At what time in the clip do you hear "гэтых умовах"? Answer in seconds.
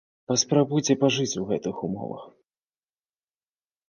1.51-2.23